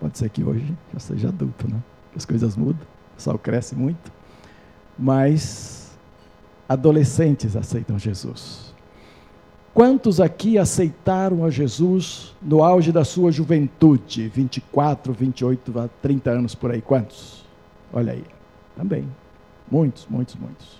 Pode 0.00 0.17
ser 0.17 0.31
que 0.31 0.45
hoje 0.45 0.77
já 0.93 1.00
seja 1.00 1.29
adulto, 1.29 1.69
né? 1.69 1.83
As 2.17 2.25
coisas 2.25 2.57
mudam, 2.57 2.87
o 3.12 3.17
pessoal 3.17 3.38
cresce 3.38 3.75
muito. 3.75 4.12
Mas 4.97 5.77
adolescentes 6.68 7.56
aceitam 7.56 7.98
Jesus. 7.98 8.75
Quantos 9.72 10.20
aqui 10.20 10.58
aceitaram 10.58 11.44
a 11.44 11.50
Jesus 11.50 12.34
no 12.42 12.64
auge 12.64 12.90
da 12.90 13.04
sua 13.04 13.30
juventude? 13.30 14.28
24, 14.28 15.12
28, 15.12 15.90
30 16.02 16.30
anos 16.30 16.54
por 16.54 16.72
aí. 16.72 16.82
Quantos? 16.82 17.44
Olha 17.92 18.12
aí. 18.12 18.25
Também. 18.76 19.04
Muitos, 19.70 20.06
muitos, 20.08 20.34
muitos. 20.34 20.78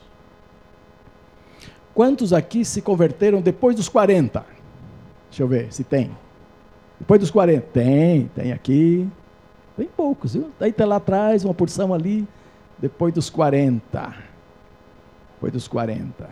Quantos 1.95 2.33
aqui 2.33 2.65
se 2.65 2.83
converteram 2.83 3.41
depois 3.41 3.77
dos 3.77 3.89
40? 3.89 4.45
Deixa 5.31 5.43
eu 5.43 5.49
ver 5.49 5.73
se 5.73 5.85
tem. 5.85 6.11
Depois 6.99 7.21
dos 7.21 7.31
40? 7.31 7.67
Tem, 7.73 8.31
tem 8.35 8.53
aqui. 8.53 9.09
Tem 9.77 9.87
poucos, 9.87 10.35
viu? 10.35 10.51
Daí 10.59 10.73
tá 10.73 10.85
lá 10.85 10.97
atrás, 10.97 11.45
uma 11.45 11.55
porção 11.55 11.95
ali. 11.95 12.27
Depois 12.79 13.15
dos 13.15 13.31
40. 13.31 14.15
Depois 15.39 15.53
dos 15.53 15.69
40. 15.69 16.29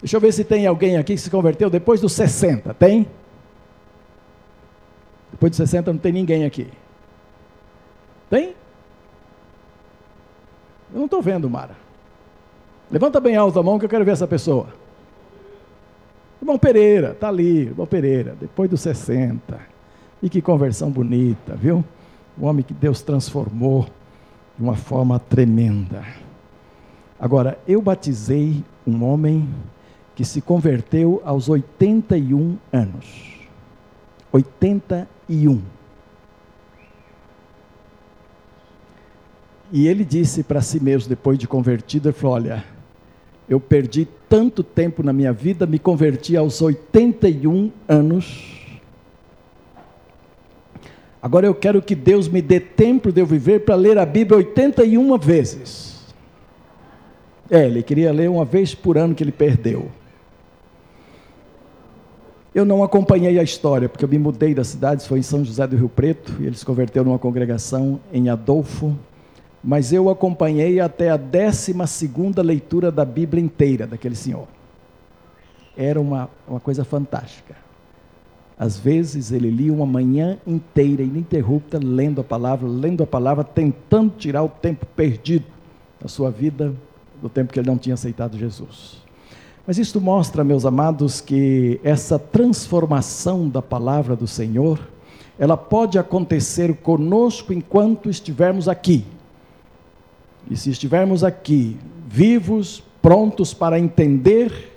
Deixa 0.00 0.16
eu 0.16 0.20
ver 0.20 0.32
se 0.32 0.42
tem 0.42 0.66
alguém 0.66 0.96
aqui 0.96 1.14
que 1.14 1.20
se 1.20 1.28
converteu 1.28 1.68
depois 1.68 2.00
dos 2.00 2.14
60. 2.14 2.72
Tem? 2.72 3.06
Depois 5.30 5.50
dos 5.50 5.58
60 5.58 5.92
não 5.92 5.98
tem 5.98 6.12
ninguém 6.12 6.46
aqui. 6.46 6.66
Tem? 8.30 8.54
Eu 10.92 10.98
não 10.98 11.04
estou 11.04 11.20
vendo, 11.20 11.50
Mara. 11.50 11.76
Levanta 12.90 13.20
bem 13.20 13.36
alto 13.36 13.58
a 13.58 13.62
mão 13.62 13.78
que 13.78 13.84
eu 13.84 13.88
quero 13.88 14.04
ver 14.04 14.12
essa 14.12 14.26
pessoa. 14.26 14.68
Irmão 16.40 16.58
Pereira, 16.58 17.10
está 17.10 17.28
ali, 17.28 17.66
irmão 17.66 17.86
Pereira, 17.86 18.34
depois 18.40 18.70
dos 18.70 18.80
60. 18.80 19.60
E 20.22 20.30
que 20.30 20.40
conversão 20.40 20.90
bonita, 20.90 21.54
viu? 21.54 21.84
O 22.38 22.46
homem 22.46 22.64
que 22.64 22.72
Deus 22.72 23.02
transformou 23.02 23.86
de 24.56 24.62
uma 24.62 24.74
forma 24.74 25.18
tremenda. 25.18 26.02
Agora, 27.20 27.58
eu 27.66 27.82
batizei 27.82 28.62
um 28.86 29.02
homem 29.04 29.48
que 30.14 30.24
se 30.24 30.40
converteu 30.40 31.20
aos 31.24 31.48
81 31.48 32.56
anos. 32.72 33.06
81. 34.32 35.60
E 39.72 39.86
ele 39.86 40.04
disse 40.04 40.42
para 40.42 40.60
si 40.60 40.82
mesmo, 40.82 41.08
depois 41.08 41.38
de 41.38 41.46
convertido, 41.46 42.08
ele 42.08 42.16
falou: 42.16 42.36
Olha, 42.36 42.64
eu 43.48 43.58
perdi 43.58 44.06
tanto 44.28 44.62
tempo 44.62 45.02
na 45.02 45.12
minha 45.12 45.32
vida, 45.32 45.66
me 45.66 45.78
converti 45.78 46.36
aos 46.36 46.60
81 46.60 47.70
anos. 47.88 48.54
Agora 51.20 51.46
eu 51.46 51.54
quero 51.54 51.82
que 51.82 51.94
Deus 51.94 52.28
me 52.28 52.40
dê 52.40 52.60
tempo 52.60 53.10
de 53.10 53.20
eu 53.20 53.26
viver 53.26 53.64
para 53.64 53.74
ler 53.74 53.98
a 53.98 54.06
Bíblia 54.06 54.38
81 54.38 55.18
vezes. 55.18 55.87
É, 57.50 57.64
ele 57.64 57.82
queria 57.82 58.12
ler 58.12 58.28
uma 58.28 58.44
vez 58.44 58.74
por 58.74 58.98
ano 58.98 59.14
que 59.14 59.24
ele 59.24 59.32
perdeu. 59.32 59.90
Eu 62.54 62.64
não 62.64 62.82
acompanhei 62.82 63.38
a 63.38 63.42
história, 63.42 63.88
porque 63.88 64.04
eu 64.04 64.08
me 64.08 64.18
mudei 64.18 64.54
da 64.54 64.64
cidade, 64.64 65.06
foi 65.06 65.20
em 65.20 65.22
São 65.22 65.44
José 65.44 65.66
do 65.66 65.76
Rio 65.76 65.88
Preto, 65.88 66.34
e 66.40 66.46
ele 66.46 66.56
se 66.56 66.64
converteu 66.64 67.04
numa 67.04 67.18
congregação 67.18 68.00
em 68.12 68.28
Adolfo, 68.28 68.96
mas 69.62 69.92
eu 69.92 70.10
acompanhei 70.10 70.80
até 70.80 71.10
a 71.10 71.16
12 71.16 71.74
leitura 72.42 72.90
da 72.90 73.04
Bíblia 73.04 73.42
inteira 73.42 73.86
daquele 73.86 74.14
senhor. 74.14 74.46
Era 75.76 76.00
uma, 76.00 76.28
uma 76.46 76.60
coisa 76.60 76.84
fantástica. 76.84 77.54
Às 78.58 78.76
vezes 78.76 79.30
ele 79.30 79.50
lia 79.50 79.72
uma 79.72 79.86
manhã 79.86 80.36
inteira, 80.46 81.02
ininterrupta, 81.02 81.78
lendo 81.80 82.20
a 82.20 82.24
palavra, 82.24 82.66
lendo 82.66 83.04
a 83.04 83.06
palavra, 83.06 83.44
tentando 83.44 84.14
tirar 84.18 84.42
o 84.42 84.48
tempo 84.48 84.84
perdido 84.96 85.44
da 86.00 86.08
sua 86.08 86.30
vida, 86.30 86.74
do 87.20 87.28
tempo 87.28 87.52
que 87.52 87.58
ele 87.58 87.68
não 87.68 87.78
tinha 87.78 87.94
aceitado 87.94 88.38
Jesus. 88.38 88.98
Mas 89.66 89.76
isto 89.76 90.00
mostra, 90.00 90.42
meus 90.42 90.64
amados, 90.64 91.20
que 91.20 91.78
essa 91.84 92.18
transformação 92.18 93.48
da 93.48 93.60
palavra 93.60 94.16
do 94.16 94.26
Senhor, 94.26 94.80
ela 95.38 95.56
pode 95.56 95.98
acontecer 95.98 96.74
conosco 96.76 97.52
enquanto 97.52 98.08
estivermos 98.08 98.68
aqui. 98.68 99.04
E 100.50 100.56
se 100.56 100.70
estivermos 100.70 101.22
aqui, 101.22 101.76
vivos, 102.08 102.82
prontos 103.02 103.52
para 103.52 103.78
entender, 103.78 104.72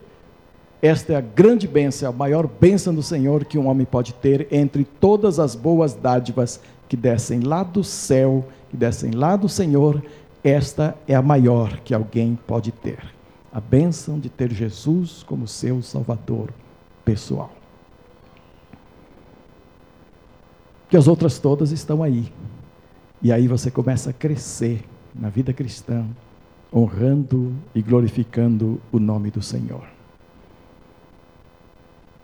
esta 0.82 1.14
é 1.14 1.16
a 1.16 1.22
grande 1.22 1.68
bênção, 1.68 2.10
a 2.10 2.12
maior 2.12 2.46
bênção 2.48 2.94
do 2.94 3.02
Senhor 3.02 3.46
que 3.46 3.58
um 3.58 3.68
homem 3.68 3.86
pode 3.86 4.14
ter 4.16 4.48
entre 4.52 4.84
todas 4.84 5.40
as 5.40 5.56
boas 5.56 5.94
dádivas 5.94 6.60
que 6.90 6.98
descem 6.98 7.40
lá 7.40 7.64
do 7.64 7.84
céu, 7.84 8.46
que 8.70 8.76
descem 8.76 9.12
lá 9.12 9.38
do 9.38 9.48
Senhor, 9.48 10.04
esta 10.44 10.96
é 11.08 11.16
a 11.16 11.22
maior 11.22 11.80
que 11.82 11.94
alguém 11.94 12.38
pode 12.48 12.72
ter 12.72 13.00
a 13.52 13.60
bênção 13.60 14.18
de 14.18 14.30
ter 14.30 14.52
Jesus 14.52 15.24
como 15.24 15.48
seu 15.48 15.82
Salvador 15.82 16.54
pessoal. 17.04 17.52
Que 20.90 20.96
as 20.96 21.08
outras 21.08 21.38
todas 21.38 21.72
estão 21.72 22.02
aí. 22.02 22.32
E 23.22 23.32
aí 23.32 23.48
você 23.48 23.70
começa 23.70 24.10
a 24.10 24.14
crescer 24.14 24.84
na 25.14 25.30
vida 25.30 25.54
cristã, 25.54 26.06
honrando 26.74 27.54
e 27.76 27.82
glorificando 27.82 28.80
o 28.92 29.00
nome 29.00 29.30
do 29.30 29.42
Senhor. 29.42 29.84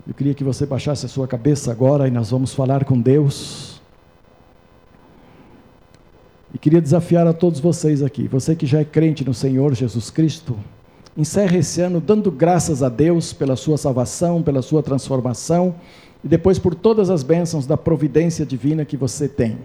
Eu 0.08 0.14
queria 0.14 0.34
que 0.34 0.44
você 0.44 0.66
baixasse 0.66 1.06
a 1.06 1.10
sua 1.10 1.28
cabeça 1.28 1.72
agora 1.72 2.08
e 2.08 2.12
nós 2.12 2.32
vamos 2.32 2.54
falar 2.54 2.86
com 2.86 3.00
Deus. 3.00 3.77
E 6.54 6.58
queria 6.58 6.82
desafiar 6.82 7.28
a 7.28 7.34
todos 7.34 7.60
vocês 7.60 8.02
aqui, 8.02 8.28
você 8.28 8.56
que 8.56 8.66
já 8.66 8.80
é 8.80 8.86
crente 8.86 9.26
no 9.26 9.34
Senhor 9.34 9.74
Jesus 9.74 10.10
Cristo, 10.10 10.58
encerre 11.18 11.60
esse 11.60 11.82
ano 11.82 12.00
dando 12.00 12.32
graças 12.32 12.82
a 12.82 12.90
Deus 12.90 13.34
pela 13.34 13.56
sua 13.56 13.78
salvação, 13.78 14.42
pela 14.42 14.62
sua 14.62 14.82
transformação 14.82 15.76
e 16.24 16.28
depois 16.28 16.58
por 16.58 16.74
todas 16.74 17.10
as 17.10 17.24
bênçãos 17.24 17.66
da 17.66 17.76
providência 17.76 18.46
divina 18.46 18.86
que 18.86 18.96
você 18.96 19.28
tem. 19.28 19.58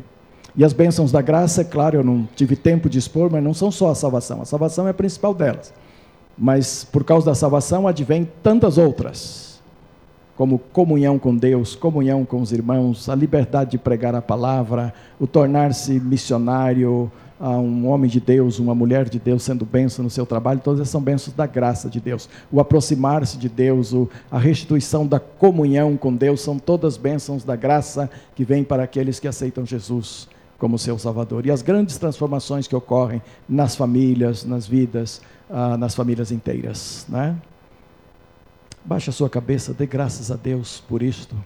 E 0.55 0.65
as 0.65 0.73
bênçãos 0.73 1.11
da 1.11 1.23
graça, 1.23 1.63
é 1.63 1.65
claro, 1.65 1.99
eu 1.99 2.05
não 2.05 2.29
tive 2.37 2.57
tempo 2.57 2.89
de 2.89 2.99
expor, 2.99 3.31
mas 3.31 3.43
não 3.43 3.55
são 3.55 3.71
só 3.71 3.91
a 3.91 3.95
salvação. 3.95 4.43
A 4.43 4.45
salvação 4.45 4.87
é 4.87 4.91
a 4.91 4.95
principal 4.95 5.33
delas. 5.33 5.73
Mas 6.37 6.85
por 6.85 7.05
causa 7.05 7.27
da 7.27 7.35
salvação 7.35 7.87
advém 7.87 8.29
tantas 8.43 8.77
outras, 8.77 9.52
como 10.43 10.59
comunhão 10.59 11.21
com 11.21 11.37
Deus, 11.37 11.77
comunhão 11.77 12.25
com 12.25 12.41
os 12.41 12.51
irmãos, 12.51 13.09
a 13.09 13.15
liberdade 13.15 13.71
de 13.71 13.79
pregar 13.79 14.13
a 14.13 14.21
palavra, 14.21 14.93
o 15.21 15.25
tornar-se 15.25 16.01
missionário, 16.01 17.13
um 17.41 17.87
homem 17.87 18.11
de 18.11 18.19
Deus, 18.19 18.59
uma 18.59 18.75
mulher 18.75 19.09
de 19.09 19.21
Deus 19.21 19.45
sendo 19.45 19.65
bênção 19.65 20.03
no 20.03 20.11
seu 20.11 20.27
trabalho, 20.27 20.59
todas 20.59 20.89
são 20.89 21.01
bênçãos 21.01 21.37
da 21.37 21.47
graça 21.47 21.89
de 21.89 22.01
Deus. 22.01 22.29
O 22.51 22.59
aproximar-se 22.59 23.39
de 23.39 23.49
Deus, 23.49 23.95
a 24.29 24.37
restituição 24.37 25.07
da 25.07 25.21
comunhão 25.21 25.97
com 25.97 26.13
Deus, 26.13 26.41
são 26.41 26.59
todas 26.59 26.97
bênçãos 26.97 27.45
da 27.45 27.55
graça 27.55 28.11
que 28.35 28.45
vem 28.45 28.65
para 28.65 28.83
aqueles 28.83 29.21
que 29.21 29.29
aceitam 29.29 29.65
Jesus 29.65 30.27
como 30.59 30.77
seu 30.77 30.99
Salvador. 30.99 31.47
E 31.47 31.53
as 31.53 31.63
grandes 31.63 31.99
transformações 31.99 32.67
que 32.67 32.75
ocorrem 32.75 33.23
nas 33.49 33.77
famílias, 33.77 34.45
nas 34.45 34.67
vidas, 34.67 35.23
ah, 35.49 35.77
nas 35.77 35.95
famílias 35.95 36.33
inteiras. 36.33 37.07
Né? 37.09 37.37
Baixe 38.85 39.11
a 39.11 39.13
sua 39.13 39.31
cabeça, 39.31 39.73
dê 39.73 39.87
graças 39.87 40.31
a 40.31 40.37
Deus 40.37 40.83
por 40.89 41.03
isto. 41.03 41.37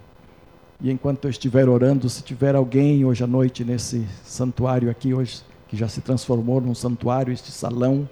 E 0.81 0.91
enquanto 0.91 1.25
eu 1.25 1.29
estiver 1.29 1.69
orando, 1.69 2.09
se 2.09 2.23
tiver 2.23 2.55
alguém 2.55 3.03
hoje 3.05 3.23
à 3.23 3.27
noite 3.27 3.63
nesse 3.63 4.05
santuário 4.23 4.89
aqui, 4.89 5.13
hoje 5.13 5.41
que 5.67 5.75
já 5.75 5.87
se 5.87 6.01
transformou 6.01 6.61
num 6.61 6.73
santuário, 6.73 7.33
este 7.33 7.51
salão, 7.51 8.07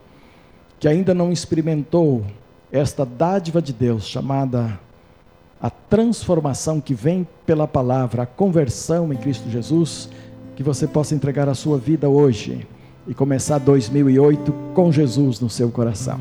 que 0.79 0.87
ainda 0.87 1.13
não 1.13 1.31
experimentou 1.31 2.25
esta 2.71 3.05
dádiva 3.05 3.61
de 3.61 3.71
Deus 3.71 4.05
chamada 4.05 4.79
a 5.61 5.69
transformação 5.69 6.81
que 6.81 6.93
vem 6.93 7.27
pela 7.45 7.67
palavra, 7.67 8.23
a 8.23 8.25
conversão 8.25 9.13
em 9.13 9.17
Cristo 9.17 9.49
Jesus, 9.49 10.09
que 10.55 10.63
você 10.63 10.87
possa 10.87 11.15
entregar 11.15 11.47
a 11.47 11.55
sua 11.55 11.77
vida 11.77 12.09
hoje 12.09 12.67
e 13.07 13.13
começar 13.13 13.57
2008 13.59 14.51
com 14.73 14.91
Jesus 14.91 15.39
no 15.39 15.49
seu 15.49 15.71
coração. 15.71 16.19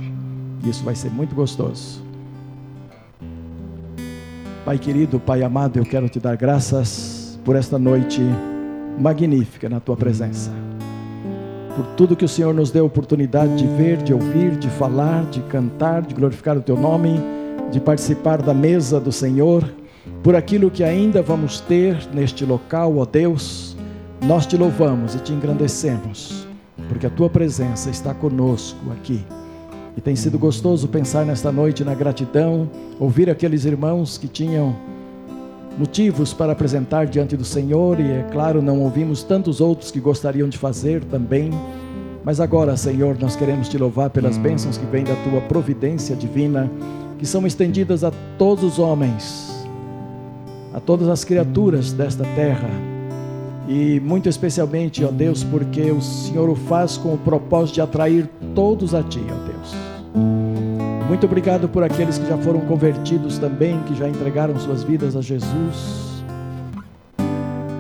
Isso 0.65 0.85
vai 0.85 0.95
ser 0.95 1.11
muito 1.11 1.35
gostoso. 1.35 2.04
Pai 4.65 4.79
querido, 4.79 5.21
Pai 5.21 5.43
amado, 5.43 5.79
eu 5.79 5.85
quero 5.85 6.09
te 6.09 6.19
dar 6.19 6.39
graças 6.39 7.39
por 7.45 7.55
esta 7.55 7.79
noite 7.79 8.23
magnífica 8.99 9.69
na 9.69 9.79
tua 9.79 9.95
presença. 9.95 10.51
Por 11.77 11.85
tudo 11.97 12.17
que 12.17 12.25
o 12.25 12.29
Senhor 12.29 12.55
nos 12.55 12.71
deu 12.71 12.87
oportunidade 12.87 13.57
de 13.57 13.67
ver, 13.67 13.99
de 13.99 14.15
ouvir, 14.15 14.57
de 14.57 14.71
falar, 14.71 15.27
de 15.27 15.43
cantar, 15.43 16.01
de 16.01 16.15
glorificar 16.15 16.57
o 16.57 16.63
teu 16.63 16.79
nome, 16.79 17.21
de 17.71 17.79
participar 17.79 18.41
da 18.41 18.55
mesa 18.55 18.99
do 18.99 19.13
Senhor, 19.13 19.71
por 20.23 20.35
aquilo 20.35 20.71
que 20.71 20.83
ainda 20.83 21.21
vamos 21.21 21.61
ter 21.61 21.99
neste 22.15 22.47
local, 22.47 22.97
ó 22.97 23.05
Deus, 23.05 23.77
nós 24.23 24.47
te 24.47 24.57
louvamos 24.57 25.15
e 25.15 25.19
te 25.19 25.35
engrandecemos, 25.35 26.49
porque 26.89 27.07
a 27.07 27.11
tua 27.11 27.29
presença 27.29 27.91
está 27.91 28.15
conosco 28.15 28.91
aqui. 28.93 29.23
E 29.97 30.01
tem 30.01 30.17
sido 30.17 30.39
gostoso 30.39 30.89
pensar 30.89 31.25
nesta 31.25 31.53
noite 31.53 31.85
na 31.85 31.95
gratidão, 31.95 32.69
ouvir 32.99 33.31
aqueles 33.31 33.65
irmãos 33.65 34.19
que 34.19 34.27
tinham 34.27 34.75
motivos 35.79 36.33
para 36.33 36.53
apresentar 36.53 37.07
diante 37.07 37.37
do 37.37 37.45
Senhor, 37.45 38.01
e 38.01 38.11
é 38.11 38.23
claro, 38.33 38.63
não 38.63 38.81
ouvimos 38.81 39.23
tantos 39.23 39.61
outros 39.61 39.91
que 39.91 40.01
gostariam 40.01 40.49
de 40.49 40.59
fazer 40.59 41.05
também. 41.05 41.51
Mas 42.25 42.41
agora, 42.41 42.77
Senhor, 42.77 43.17
nós 43.21 43.37
queremos 43.37 43.69
te 43.69 43.77
louvar 43.77 44.11
pelas 44.11 44.39
bênçãos 44.39 44.79
que 44.79 44.87
vêm 44.87 45.05
da 45.05 45.15
tua 45.17 45.41
providência 45.43 46.17
divina, 46.17 46.71
que 47.19 47.27
são 47.27 47.47
estendidas 47.47 48.03
a 48.03 48.13
todos 48.39 48.65
os 48.65 48.79
homens, 48.79 49.67
a 50.73 50.81
todas 50.81 51.09
as 51.09 51.23
criaturas 51.25 51.93
desta 51.93 52.25
terra. 52.35 52.71
E 53.69 54.01
muito 54.01 54.29
especialmente, 54.29 55.05
ó 55.05 55.11
Deus, 55.11 55.45
porque 55.45 55.91
o 55.91 56.01
Senhor 56.01 56.49
o 56.49 56.55
faz 56.55 56.97
com 56.97 57.15
o 57.15 57.19
propósito 57.19 57.75
de 57.75 57.81
atrair 57.81 58.29
todos 58.55 58.95
a 58.95 59.03
ti, 59.03 59.21
ó 59.21 59.47
Deus. 59.47 59.84
Muito 61.15 61.27
obrigado 61.27 61.69
por 61.69 61.85
aqueles 61.85 62.19
que 62.19 62.27
já 62.27 62.37
foram 62.37 62.59
convertidos 62.63 63.39
também, 63.39 63.81
que 63.85 63.95
já 63.95 64.09
entregaram 64.09 64.59
suas 64.59 64.83
vidas 64.83 65.15
a 65.15 65.21
Jesus. 65.21 66.25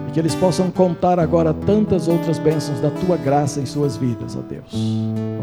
E 0.09 0.13
que 0.13 0.21
eles 0.21 0.37
possam 0.37 0.71
contar 0.71 1.19
agora 1.19 1.53
tantas 1.53 2.07
outras 2.07 2.39
bênçãos 2.39 2.81
da 2.81 2.91
tua 2.91 3.17
graça 3.17 3.61
em 3.61 3.67
suas 3.67 3.97
vidas, 3.97 4.37
ó 4.37 4.41
Deus, 4.41 4.73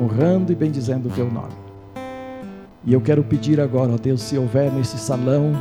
honrando 0.02 0.54
e 0.54 0.56
bendizendo 0.56 1.10
o 1.10 1.12
teu 1.12 1.30
nome. 1.30 1.52
E 2.86 2.94
eu 2.94 3.02
quero 3.02 3.26
pedir 3.26 3.60
agora, 3.60 3.92
ó 3.92 3.98
Deus, 3.98 4.22
se 4.22 4.38
houver 4.38 4.72
nesse 4.72 4.98
salão 4.98 5.52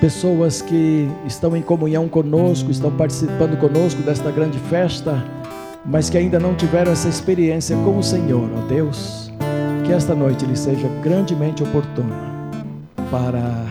pessoas 0.00 0.60
que 0.60 1.08
estão 1.24 1.56
em 1.56 1.62
comunhão 1.62 2.08
conosco, 2.08 2.72
estão 2.72 2.90
participando 2.90 3.56
conosco 3.56 4.02
desta 4.02 4.32
grande 4.32 4.58
festa, 4.58 5.24
mas 5.86 6.10
que 6.10 6.18
ainda 6.18 6.40
não 6.40 6.56
tiveram 6.56 6.90
essa 6.90 7.08
experiência 7.08 7.76
com 7.76 7.96
o 7.96 8.02
Senhor, 8.02 8.50
ó 8.52 8.66
Deus 8.66 9.23
que 9.84 9.92
esta 9.92 10.14
noite 10.14 10.46
lhe 10.46 10.56
seja 10.56 10.88
grandemente 11.02 11.62
oportuna 11.62 12.16
para 13.10 13.64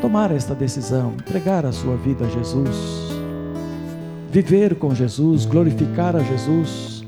tomar 0.00 0.30
esta 0.30 0.54
decisão, 0.54 1.12
entregar 1.12 1.66
a 1.66 1.72
sua 1.72 1.96
vida 1.96 2.24
a 2.24 2.28
Jesus, 2.28 2.76
viver 4.30 4.76
com 4.76 4.94
Jesus, 4.94 5.44
glorificar 5.44 6.14
a 6.14 6.20
Jesus 6.20 7.04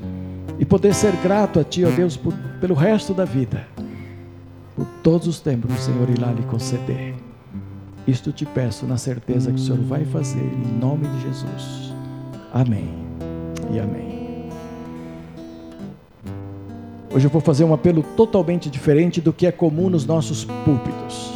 e 0.59 0.65
poder 0.65 0.93
ser 0.93 1.15
grato 1.17 1.59
a 1.59 1.63
Ti, 1.63 1.85
ó 1.85 1.89
Deus, 1.89 2.17
por, 2.17 2.33
pelo 2.59 2.75
resto 2.75 3.13
da 3.13 3.25
vida, 3.25 3.65
por 4.75 4.85
todos 5.01 5.27
os 5.27 5.39
tempos 5.39 5.73
que 5.73 5.79
o 5.79 5.83
Senhor 5.83 6.09
irá 6.09 6.31
lhe 6.31 6.43
conceder. 6.43 7.15
Isto 8.07 8.31
te 8.31 8.45
peço 8.45 8.85
na 8.85 8.97
certeza 8.97 9.51
que 9.51 9.57
o 9.57 9.59
Senhor 9.59 9.79
vai 9.79 10.05
fazer, 10.05 10.43
em 10.43 10.79
nome 10.79 11.07
de 11.07 11.21
Jesus. 11.21 11.93
Amém 12.53 12.89
e 13.71 13.79
amém. 13.79 14.14
Hoje 17.15 17.27
eu 17.27 17.31
vou 17.31 17.39
fazer 17.39 17.63
um 17.63 17.73
apelo 17.73 18.03
totalmente 18.03 18.69
diferente 18.69 19.21
do 19.21 19.31
que 19.31 19.47
é 19.47 19.51
comum 19.51 19.89
nos 19.89 20.05
nossos 20.05 20.43
púlpitos. 20.43 21.31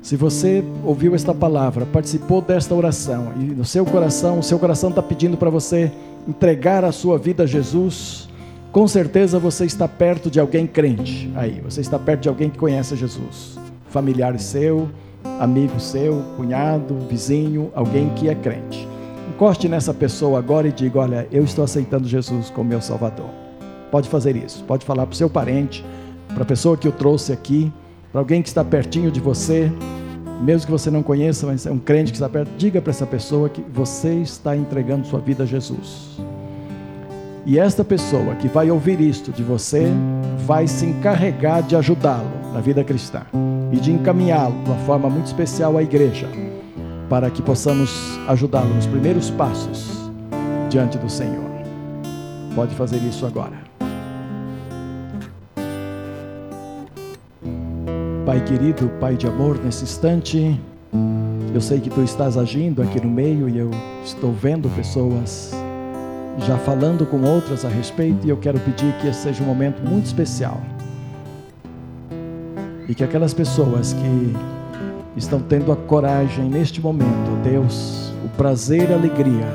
Se 0.00 0.16
você 0.16 0.64
ouviu 0.82 1.14
esta 1.14 1.34
palavra, 1.34 1.84
participou 1.84 2.40
desta 2.40 2.74
oração 2.74 3.34
e 3.38 3.42
no 3.42 3.66
seu 3.66 3.84
coração, 3.84 4.38
o 4.38 4.42
seu 4.42 4.58
coração 4.58 4.88
está 4.88 5.02
pedindo 5.02 5.36
para 5.36 5.50
você 5.50 5.92
entregar 6.26 6.86
a 6.86 6.90
sua 6.90 7.18
vida 7.18 7.42
a 7.42 7.46
Jesus, 7.46 8.30
com 8.72 8.88
certeza 8.88 9.38
você 9.38 9.66
está 9.66 9.86
perto 9.86 10.30
de 10.30 10.40
alguém 10.40 10.66
crente 10.66 11.30
aí, 11.36 11.60
você 11.60 11.82
está 11.82 11.98
perto 11.98 12.22
de 12.22 12.30
alguém 12.30 12.48
que 12.48 12.56
conhece 12.56 12.96
Jesus, 12.96 13.58
familiar 13.90 14.40
seu, 14.40 14.88
amigo 15.38 15.78
seu, 15.78 16.22
cunhado, 16.38 16.96
vizinho, 17.10 17.70
alguém 17.74 18.08
que 18.14 18.30
é 18.30 18.34
crente. 18.34 18.88
Encoste 19.28 19.68
nessa 19.68 19.92
pessoa 19.92 20.38
agora 20.38 20.66
e 20.66 20.72
diga: 20.72 20.98
Olha, 20.98 21.28
eu 21.30 21.44
estou 21.44 21.62
aceitando 21.62 22.08
Jesus 22.08 22.48
como 22.48 22.70
meu 22.70 22.80
Salvador. 22.80 23.49
Pode 23.90 24.08
fazer 24.08 24.36
isso. 24.36 24.64
Pode 24.64 24.84
falar 24.84 25.06
para 25.06 25.12
o 25.12 25.16
seu 25.16 25.28
parente, 25.28 25.84
para 26.28 26.42
a 26.42 26.46
pessoa 26.46 26.76
que 26.76 26.86
eu 26.86 26.92
trouxe 26.92 27.32
aqui, 27.32 27.72
para 28.12 28.20
alguém 28.20 28.42
que 28.42 28.48
está 28.48 28.64
pertinho 28.64 29.10
de 29.10 29.20
você, 29.20 29.70
mesmo 30.40 30.66
que 30.66 30.72
você 30.72 30.90
não 30.90 31.02
conheça, 31.02 31.46
mas 31.46 31.66
é 31.66 31.70
um 31.70 31.78
crente 31.78 32.12
que 32.12 32.16
está 32.16 32.28
perto, 32.28 32.50
diga 32.56 32.80
para 32.80 32.90
essa 32.90 33.06
pessoa 33.06 33.48
que 33.48 33.60
você 33.72 34.14
está 34.14 34.56
entregando 34.56 35.06
sua 35.06 35.20
vida 35.20 35.44
a 35.44 35.46
Jesus. 35.46 36.18
E 37.46 37.58
esta 37.58 37.84
pessoa 37.84 38.34
que 38.34 38.48
vai 38.48 38.70
ouvir 38.70 39.00
isto 39.00 39.32
de 39.32 39.42
você 39.42 39.86
vai 40.46 40.66
se 40.66 40.86
encarregar 40.86 41.62
de 41.62 41.74
ajudá-lo 41.74 42.52
na 42.52 42.60
vida 42.60 42.84
cristã 42.84 43.22
e 43.72 43.76
de 43.76 43.92
encaminhá-lo 43.92 44.62
de 44.62 44.70
uma 44.70 44.78
forma 44.80 45.08
muito 45.08 45.26
especial 45.26 45.76
à 45.76 45.82
igreja, 45.82 46.28
para 47.08 47.30
que 47.30 47.42
possamos 47.42 48.18
ajudá-lo 48.28 48.74
nos 48.74 48.86
primeiros 48.86 49.30
passos 49.30 50.10
diante 50.68 50.98
do 50.98 51.08
Senhor. 51.08 51.50
Pode 52.54 52.74
fazer 52.74 52.98
isso 52.98 53.26
agora. 53.26 53.69
Pai 58.30 58.44
querido, 58.44 58.88
Pai 59.00 59.16
de 59.16 59.26
amor, 59.26 59.58
nesse 59.58 59.82
instante, 59.82 60.56
eu 61.52 61.60
sei 61.60 61.80
que 61.80 61.90
tu 61.90 62.00
estás 62.00 62.36
agindo 62.36 62.80
aqui 62.80 63.04
no 63.04 63.10
meio 63.10 63.48
e 63.48 63.58
eu 63.58 63.68
estou 64.04 64.32
vendo 64.32 64.68
pessoas 64.76 65.50
já 66.46 66.56
falando 66.58 67.04
com 67.04 67.20
outras 67.24 67.64
a 67.64 67.68
respeito 67.68 68.24
e 68.24 68.30
eu 68.30 68.36
quero 68.36 68.60
pedir 68.60 68.96
que 69.00 69.08
esse 69.08 69.22
seja 69.22 69.42
um 69.42 69.46
momento 69.46 69.82
muito 69.82 70.06
especial. 70.06 70.60
E 72.88 72.94
que 72.94 73.02
aquelas 73.02 73.34
pessoas 73.34 73.94
que 73.94 74.36
estão 75.16 75.40
tendo 75.40 75.72
a 75.72 75.76
coragem 75.76 76.48
neste 76.48 76.80
momento, 76.80 77.42
Deus, 77.42 78.12
o 78.24 78.28
prazer 78.36 78.90
e 78.90 78.92
a 78.92 78.96
alegria 78.96 79.48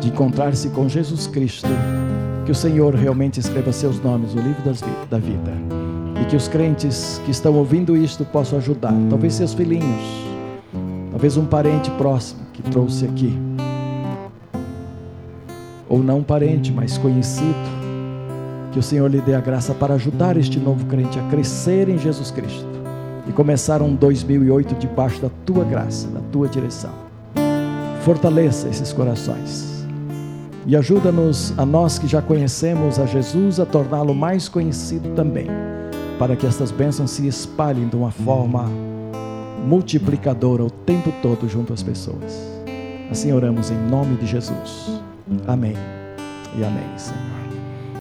de 0.00 0.08
encontrar-se 0.08 0.70
com 0.70 0.88
Jesus 0.88 1.26
Cristo, 1.26 1.68
que 2.46 2.50
o 2.50 2.54
Senhor 2.54 2.94
realmente 2.94 3.38
escreva 3.38 3.70
seus 3.72 4.00
nomes 4.00 4.34
no 4.34 4.40
livro 4.40 4.62
da 5.10 5.18
vida 5.18 5.81
e 6.22 6.24
que 6.24 6.36
os 6.36 6.46
crentes 6.46 7.20
que 7.24 7.32
estão 7.32 7.54
ouvindo 7.54 7.96
isto 7.96 8.24
possam 8.24 8.58
ajudar. 8.58 8.94
Talvez 9.10 9.34
seus 9.34 9.52
filhinhos, 9.52 10.24
talvez 11.10 11.36
um 11.36 11.44
parente 11.44 11.90
próximo 11.92 12.42
que 12.52 12.62
trouxe 12.62 13.04
aqui, 13.04 13.36
ou 15.88 15.98
não 15.98 16.22
parente, 16.22 16.72
mas 16.72 16.96
conhecido. 16.96 17.82
Que 18.72 18.78
o 18.78 18.82
Senhor 18.82 19.10
lhe 19.10 19.20
dê 19.20 19.34
a 19.34 19.40
graça 19.40 19.74
para 19.74 19.94
ajudar 19.94 20.38
este 20.38 20.58
novo 20.58 20.86
crente 20.86 21.18
a 21.18 21.22
crescer 21.24 21.90
em 21.90 21.98
Jesus 21.98 22.30
Cristo 22.30 22.66
e 23.28 23.32
começar 23.32 23.82
um 23.82 23.94
2008 23.94 24.76
debaixo 24.76 25.20
da 25.20 25.28
tua 25.44 25.62
graça, 25.62 26.08
da 26.08 26.20
tua 26.32 26.48
direção. 26.48 26.92
Fortaleça 28.00 28.68
esses 28.68 28.90
corações 28.90 29.86
e 30.66 30.74
ajuda-nos, 30.74 31.52
a 31.58 31.66
nós 31.66 31.98
que 31.98 32.06
já 32.06 32.22
conhecemos 32.22 32.98
a 32.98 33.04
Jesus, 33.04 33.60
a 33.60 33.66
torná-lo 33.66 34.14
mais 34.14 34.48
conhecido 34.48 35.10
também 35.14 35.48
para 36.22 36.36
que 36.36 36.46
estas 36.46 36.70
bênçãos 36.70 37.10
se 37.10 37.26
espalhem 37.26 37.88
de 37.88 37.96
uma 37.96 38.12
forma 38.12 38.70
multiplicadora 39.66 40.62
o 40.62 40.70
tempo 40.70 41.12
todo 41.20 41.48
junto 41.48 41.72
às 41.72 41.82
pessoas. 41.82 42.62
Assim 43.10 43.32
oramos 43.32 43.72
em 43.72 43.88
nome 43.90 44.14
de 44.14 44.26
Jesus. 44.26 45.02
Amém 45.48 45.74
e 46.56 46.62
amém, 46.62 46.96
Senhor. 46.96 47.41